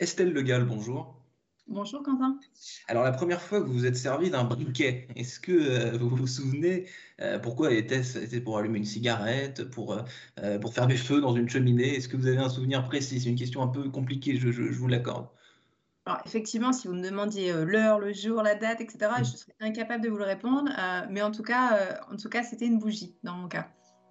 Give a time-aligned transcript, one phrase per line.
[0.00, 1.20] Estelle Legal, bonjour.
[1.66, 2.38] Bonjour Quentin.
[2.88, 6.10] Alors la première fois que vous vous êtes servi d'un briquet, est-ce que euh, vous
[6.10, 6.86] vous souvenez
[7.20, 10.02] euh, pourquoi était-ce C'était pour allumer une cigarette, pour, euh,
[10.40, 11.96] euh, pour faire des feux dans une cheminée?
[11.96, 13.20] Est-ce que vous avez un souvenir précis?
[13.20, 15.28] C'est une question un peu compliquée, je, je- je vous l'accorde.
[16.04, 20.04] Alors effectivement, si vous me demandiez l'heure, le jour, la date, etc., je serais incapable
[20.04, 20.70] de vous le répondre.
[21.08, 23.68] mais en tout cas, en tout cas, c'était une bougie dans mon cas.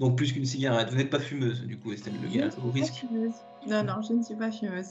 [0.00, 0.88] Donc plus qu'une cigarette.
[0.88, 3.34] Vous n'êtes pas fumeuse, du coup, Estelle Je ne Legal, suis pas fumeuse.
[3.66, 4.86] Non, non, je ne suis pas fumeuse.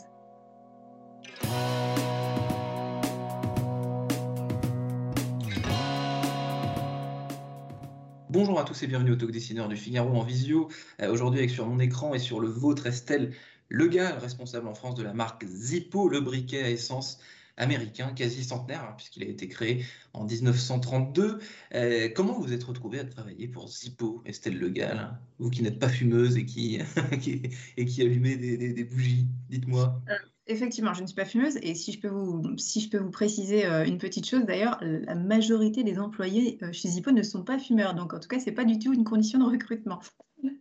[8.34, 10.68] Bonjour à tous et bienvenue au Talk Dessineur du Figaro en visio.
[11.02, 13.32] Euh, Aujourd'hui avec sur mon écran et sur le vôtre Estelle
[13.70, 17.20] Legal, responsable en France de la marque Zippo, le briquet à essence
[17.58, 21.40] américain, quasi centenaire, hein, puisqu'il a été créé en 1932.
[21.76, 25.78] Euh, comment vous êtes retrouvé à travailler pour Zippo, Estelle Legal, hein, vous qui n'êtes
[25.78, 26.80] pas fumeuse et qui,
[27.78, 30.02] allumez des, bougies Dites-moi.
[30.48, 31.58] Effectivement, je ne suis pas fumeuse.
[31.62, 34.78] Et si je peux vous, si je peux vous préciser euh, une petite chose, d'ailleurs,
[34.82, 37.96] la majorité des employés euh, chez Zippo ne sont pas fumeurs.
[37.96, 40.00] Donc, en tout cas, c'est pas du tout une condition de recrutement.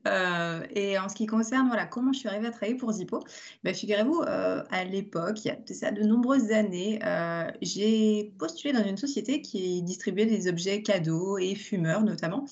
[0.06, 3.18] Euh, et en ce qui concerne voilà, comment je suis arrivée à travailler pour Zippo,
[3.64, 7.00] ben, figurez-vous, à l'époque, il y a de ça de nombreuses années,
[7.62, 12.44] j'ai postulé dans une société qui distribuait des objets cadeaux et fumeurs notamment.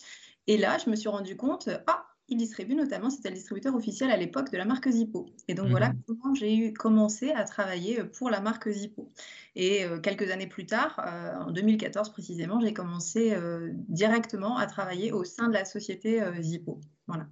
[0.48, 4.10] Et là, je me suis rendu compte, ah, il distribue notamment, c'était le distributeur officiel
[4.10, 5.26] à l'époque de la marque Zippo.
[5.48, 6.02] Et donc voilà Mhm.
[6.06, 9.12] comment j'ai eu commencé à travailler pour la marque Zippo.
[9.56, 14.66] Et euh, quelques années plus tard, euh, en 2014 précisément, j'ai commencé euh, directement à
[14.66, 16.80] travailler au sein de la société euh, Zippo.
[17.06, 17.26] Voilà.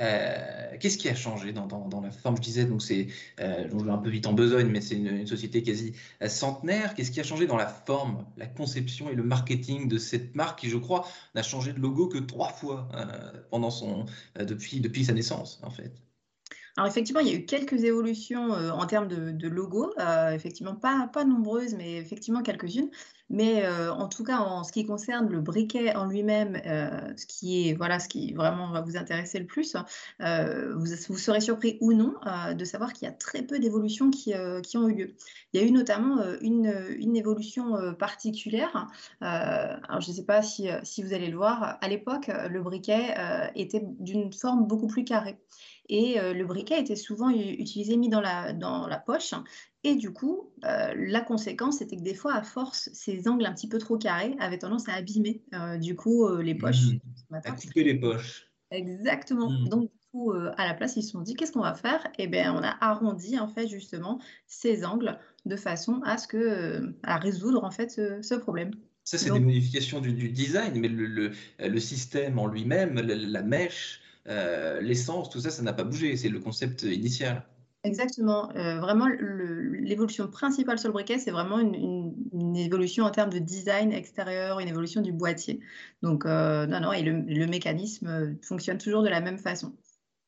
[0.00, 1.68] Euh, qu'est-ce qui a changé dans,
[2.02, 2.36] la forme?
[2.36, 3.06] Je disais, donc c'est,
[3.40, 6.94] euh, je vais un peu vite en besogne, mais c'est une, société quasi euh, centenaire.
[6.94, 10.60] Qu'est-ce qui a changé dans la forme, la conception et le marketing de cette marque
[10.60, 12.88] qui, je crois, n'a changé de logo que trois fois
[13.50, 14.06] pendant son,
[14.36, 15.92] depuis, depuis sa naissance, en fait?
[16.76, 20.32] Alors effectivement, il y a eu quelques évolutions euh, en termes de, de logo, euh,
[20.32, 22.90] effectivement pas, nombreuses, mais effectivement quelques-unes.
[23.30, 26.60] Mais euh, en tout cas, en ce qui concerne le briquet en lui-même,
[27.16, 29.76] ce qui est voilà, ce qui vraiment va vous intéresser le plus,
[30.20, 32.14] vous, serez surpris ou non
[32.54, 35.14] de savoir qu'il y a très peu d'évolutions qui, ont eu lieu.
[35.52, 38.88] Il y a eu notamment une, évolution particulière.
[39.20, 40.68] Alors je ne sais pas si,
[41.02, 41.78] vous allez le voir.
[41.80, 43.14] À l'époque, le briquet
[43.54, 45.38] était d'une forme beaucoup plus carrée.
[45.88, 49.34] Et euh, le briquet était souvent utilisé, mis dans la, dans la poche.
[49.82, 53.52] Et du coup, euh, la conséquence, c'était que des fois, à force, ces angles un
[53.52, 57.00] petit peu trop carrés avaient tendance à abîmer, euh, du coup, euh, les poches du
[57.30, 58.46] À couper les poches.
[58.70, 59.50] Exactement.
[59.50, 59.68] Hmm.
[59.68, 62.06] Donc, du coup, à la place, ils se sont dit, qu'est-ce qu'on va faire?
[62.18, 66.94] Eh bien, on a arrondi, en fait, justement, ces angles de façon à ce que,
[67.02, 68.70] à résoudre, en fait, ce, ce problème.
[69.04, 73.14] Ça, c'est des modifications du, du design, mais le, le, le système en lui-même, la,
[73.14, 76.16] la mèche, euh, l'essence, tout ça, ça n'a pas bougé.
[76.16, 77.46] C'est le concept initial.
[77.82, 78.50] Exactement.
[78.56, 83.28] Euh, vraiment, l'évolution principale sur le briquet, c'est vraiment une, une- une évolution en termes
[83.30, 85.60] de design extérieur, une évolution du boîtier.
[86.00, 89.76] Donc, euh, non, non, et le, le mécanisme fonctionne toujours de la même façon.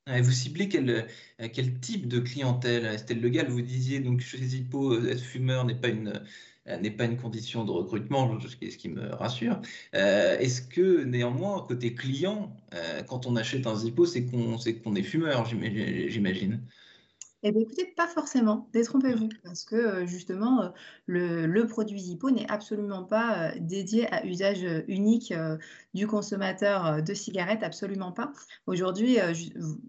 [0.09, 1.09] Et vous ciblez quel,
[1.53, 2.87] quel type de clientèle?
[2.87, 6.23] Estelle Le Gall, vous disiez donc chez Zippo, euh, être fumeur n'est pas une,
[6.81, 8.27] n'est pas une condition de recrutement,
[8.71, 9.61] ce qui me rassure.
[9.95, 14.57] Euh, est-ce que néanmoins, côté client, euh, quand on achète un Zippo, c'est qu'on,
[14.95, 16.67] est fumeur, j'ima- j'imagine?
[17.43, 22.51] Eh bien, écoutez, pas forcément, détrompez-vous, parce que euh, justement, euh, le, produit Zippo n'est
[22.51, 25.35] absolument pas euh, dédié à usage unique
[25.95, 28.33] du consommateur de cigarettes, absolument pas.
[28.67, 29.19] Aujourd'hui,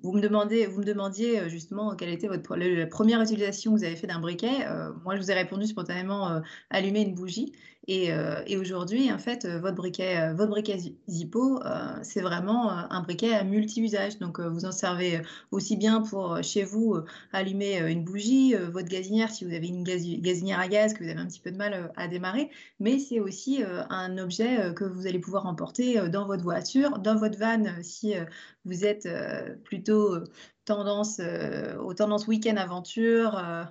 [0.04, 3.84] vous me demandez, vous me demandiez justement quelle était votre, la première utilisation que vous
[3.86, 4.68] avez fait d'un briquet.
[5.04, 7.54] Moi, je vous ai répondu spontanément allumer une bougie.
[7.88, 11.62] Et, euh, et aujourd'hui, en fait, euh, votre briquet, euh, votre briquet Zi- Zippo,
[12.04, 14.20] c'est vraiment un briquet à multi-usage.
[14.20, 15.22] Donc, vous en servez
[15.52, 16.98] aussi bien pour chez vous.
[17.32, 21.10] allumer une bougie, votre gazinière si vous avez une gazi- gazinière à gaz, que vous
[21.10, 22.50] avez un petit peu de mal à démarrer,
[22.80, 27.38] mais c'est aussi un objet que vous allez pouvoir emporter dans votre voiture, dans votre
[27.40, 28.14] van si
[28.66, 29.08] vous êtes
[29.64, 30.18] plutôt
[30.68, 33.64] tendance euh, aux tendances week-end aventure, euh,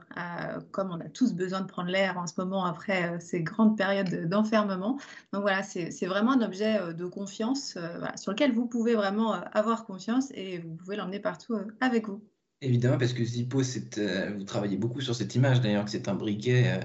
[0.72, 3.76] comme on a tous besoin de prendre l'air en ce moment après euh, ces grandes
[3.76, 4.98] périodes de- d'enfermement.
[5.32, 7.78] Donc voilà, c'est vraiment un objet de confiance
[8.16, 12.22] sur lequel vous pouvez vraiment avoir confiance et vous pouvez l'emmener partout avec vous.
[12.62, 16.80] Évidemment, parce que Zippo, vous travaillez beaucoup sur cette image d'ailleurs, que c'est un briquet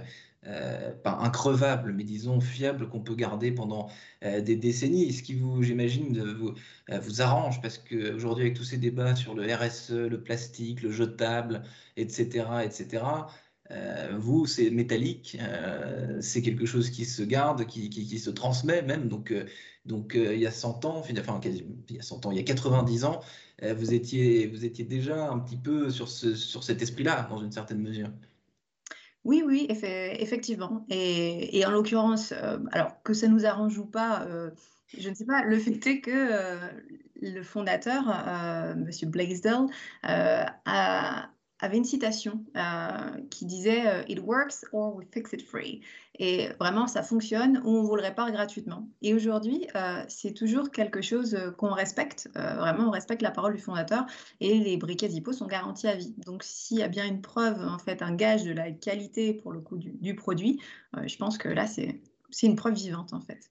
[0.48, 3.90] euh, pas increvable, mais disons fiable qu'on peut garder pendant
[4.24, 5.14] euh, des décennies.
[5.14, 6.56] Ce qui vous, j'imagine, vous,
[6.90, 10.92] euh, vous arrange, parce qu'aujourd'hui, avec tous ces débats sur le RSE, le plastique, le
[10.92, 11.62] jetable,
[11.96, 13.04] etc., etc.,
[14.18, 15.38] vous, c'est métallique,
[16.20, 19.08] c'est quelque chose qui se garde, qui, qui, se transmet même.
[19.08, 19.34] Donc,
[19.86, 21.20] donc il y a 100 ans, il y
[22.00, 23.22] a 100 ans, il y a 90 ans,
[23.64, 27.54] vous étiez, vous étiez déjà un petit peu sur ce, sur cet esprit-là, dans une
[27.54, 28.10] certaine mesure.
[29.24, 30.86] Oui, oui, effectivement.
[30.90, 32.34] Et, en l'occurrence,
[32.72, 34.28] alors que ça nous arrange ou pas,
[34.98, 36.58] je ne sais pas, le fait est que
[37.22, 38.04] le fondateur,
[38.78, 39.68] Monsieur Blaisdell,
[40.04, 41.30] a,
[41.62, 45.82] avait une citation euh, qui disait euh, It works or we fix it free.
[46.20, 48.88] Et vraiment, ça fonctionne ou on vous le répare gratuitement.
[49.02, 52.30] Et aujourd'hui, euh, c'est toujours quelque chose qu'on respecte.
[52.36, 54.06] vraiment, on respecte la parole du fondateur
[54.40, 56.14] et les briquets Zippo sont garantis à vie.
[56.26, 59.52] Donc, s'il y a bien une preuve, en fait, un gage de la qualité pour
[59.52, 60.60] le coup du, du produit,
[61.06, 62.02] je pense que là, c'est
[62.44, 63.50] une preuve vivante, en fait.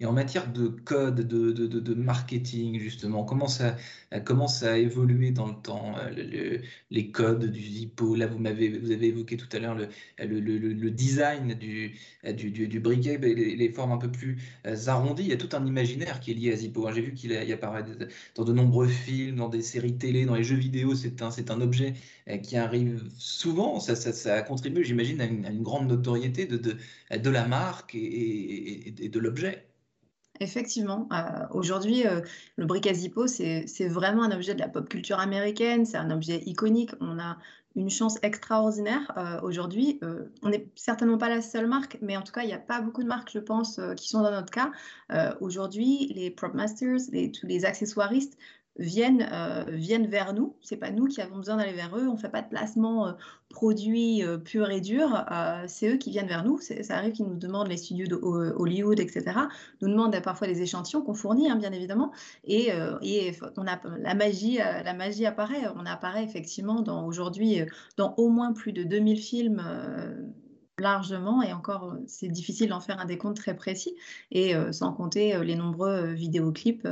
[0.00, 3.76] Et en matière de code, de, de, de, marketing, justement, comment ça,
[4.24, 6.58] comment ça a évolué dans le temps, euh,
[6.90, 8.14] les codes du Zippo?
[8.14, 12.78] Là, vous, m'avez, vous avez évoqué tout à l'heure le, le, design du, du, du,
[12.80, 15.24] briquet, les, les, formes un peu plus euh, arrondies.
[15.24, 16.86] Il y a tout un imaginaire qui est lié à Zippo.
[16.86, 16.92] Hein.
[16.94, 17.84] J'ai vu qu'il apparaît
[18.36, 20.94] dans de nombreux films, dans des séries télé, dans les jeux vidéo.
[20.94, 21.94] C'est un, un objet
[22.28, 23.80] euh, qui arrive souvent.
[23.80, 26.76] Ça, ça, ça contribue, j'imagine, à, une, grande notoriété de, de,
[27.16, 29.67] de la marque et de l'objet.
[30.40, 32.20] Effectivement, euh, aujourd'hui, euh,
[32.56, 36.42] le briquet Zippo, c'est vraiment un objet de la pop culture américaine, c'est un objet
[36.46, 36.92] iconique.
[37.00, 37.38] On a
[37.76, 40.00] une chance extraordinaire euh, aujourd'hui.
[40.42, 42.80] on n'est certainement pas la seule marque, mais en tout cas, il n'y a pas
[42.80, 44.72] beaucoup de marques, je pense, qui sont dans notre cas.
[45.40, 48.36] aujourd'hui, les prop masters, les accessoiristes
[48.78, 50.54] viennent, euh, viennent vers nous.
[50.60, 52.06] Ce n'est pas nous qui avons besoin d'aller vers eux.
[52.08, 53.12] On ne fait pas de placement euh,
[53.50, 55.24] produit euh, pur et dur.
[55.66, 56.58] c'est eux qui viennent vers nous.
[56.58, 59.24] Ça arrive qu'ils nous demandent les studios de Hollywood, etc.
[59.80, 62.12] Nous demandent parfois des échantillons qu'on fournit, hein, bien évidemment.
[62.44, 62.70] Et,
[63.02, 65.62] et, on a, la, magie, la magie apparaît.
[65.76, 67.60] On apparaît effectivement aujourd'hui
[67.96, 69.62] dans au moins plus de 2000 films
[70.78, 73.94] largement et encore c'est difficile d'en faire un décompte très précis
[74.30, 76.86] et sans compter les nombreux vidéoclips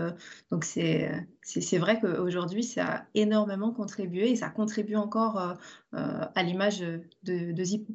[0.50, 5.56] donc c'est c'est vrai qu'aujourd'hui ça a énormément contribué et ça contribue encore
[5.92, 7.92] à l'image de, de Zippo.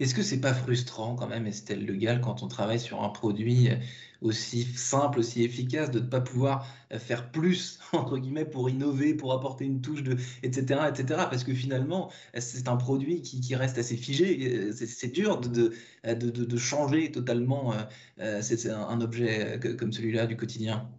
[0.00, 3.10] Est-ce que c'est pas frustrant quand même, Estelle Le Gall, quand on travaille sur un
[3.10, 3.76] produit euh,
[4.22, 9.14] aussi simple, aussi efficace, de ne pas pouvoir euh, faire plus, entre guillemets, pour innover,
[9.14, 11.26] pour apporter une touche, de, etc., etc.
[11.30, 14.72] Parce que finalement, c'est un produit qui, reste assez figé.
[14.72, 15.72] C'est dur de,
[16.04, 17.72] de, de, changer totalement
[18.18, 20.90] un objet comme celui-là du quotidien.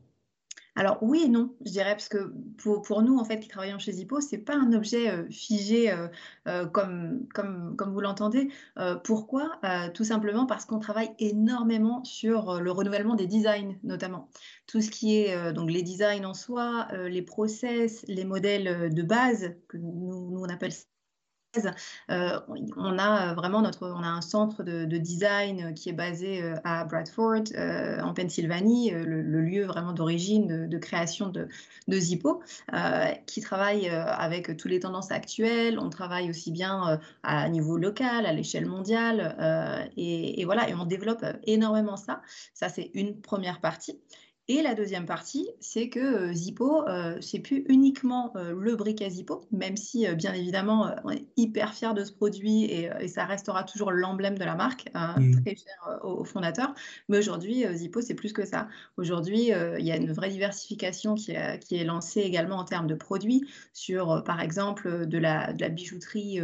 [0.78, 3.94] Alors oui et non, je dirais, parce que pour, nous, en fait, qui travaillons chez
[3.94, 6.08] Zippo, ce n'est pas un objet euh, figé euh,
[6.48, 7.26] euh, comme
[7.80, 8.50] vous l'entendez.
[9.04, 9.60] pourquoi?
[9.94, 14.30] Tout simplement parce qu'on travaille énormément sur le renouvellement des designs, notamment.
[14.68, 19.54] Tout ce qui est donc les designs en soi, les process, les modèles de base,
[19.68, 20.74] que nous, nous on appelle
[22.10, 22.40] euh,
[22.76, 26.86] on a vraiment notre, on a un centre de, design qui est basé euh, à
[26.86, 31.48] Bradford, euh, en Pennsylvanie, le, lieu vraiment d'origine de, création de,
[31.90, 32.42] Zippo,
[33.26, 35.80] qui travaille avec toutes les tendances actuelles.
[35.80, 39.36] On travaille aussi bien à niveau local, à l'échelle mondiale,
[39.98, 42.22] et, et, voilà, et on développe énormément ça.
[42.54, 44.00] Ça, c'est une première partie.
[44.48, 49.10] Et la deuxième partie, c'est que euh, Zippo, euh, c'est plus uniquement euh, le briquet
[49.10, 53.64] Zippo, même si bien évidemment on est hyper fier de ce produit et, ça restera
[53.64, 55.44] toujours l'emblème de la marque, hein, mmh.
[55.44, 56.76] très cher aux, fondateurs.
[57.10, 58.68] Mais aujourd'hui, Zippo, c'est plus que ça.
[58.98, 62.96] Aujourd'hui, il y a une vraie diversification qui, qui, est lancée également en termes de
[62.96, 66.42] produits, sur par exemple de la, de la bijouterie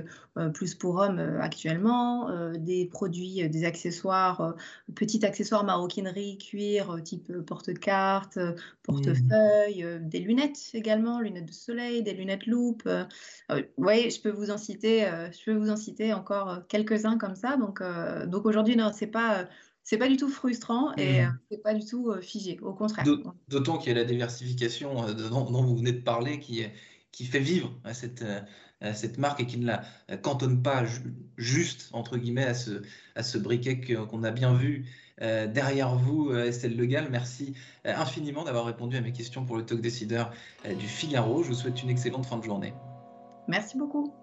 [0.53, 4.55] plus pour hommes actuellement, des produits, des accessoires,
[4.96, 11.53] petits accessoires maroquinerie, cuir, type porte-clés cartes, euh, portefeuille, euh, des lunettes également, lunettes de
[11.53, 12.83] soleil, des lunettes loupe.
[12.86, 13.03] Euh,
[13.77, 17.57] oui, je peux vous en citer, je peux vous en citer encore quelques-uns comme ça.
[17.57, 17.81] Donc,
[18.27, 19.48] donc aujourd'hui, non, c'est pas
[19.83, 21.39] c'est pas du tout frustrant et mmh.
[21.50, 23.05] c'est pas du tout figé, au contraire.
[23.50, 26.63] D'autant qu'il y a la diversification dont, vous venez de parler qui,
[27.12, 28.24] qui fait vivre cette,
[28.93, 29.83] cette marque et qui ne la
[30.17, 30.83] cantonne pas
[31.38, 32.81] juste, entre guillemets, à ce,
[33.15, 34.85] à ce briquet qu'on a bien vu
[35.21, 37.07] euh, derrière vous, euh, Estelle Legal.
[37.11, 37.53] Merci
[37.85, 40.31] euh, infiniment d'avoir répondu à mes questions pour le talk décideur
[40.67, 41.43] du Figaro.
[41.43, 42.73] Je vous souhaite une excellente fin de journée.
[43.47, 44.13] Merci beaucoup.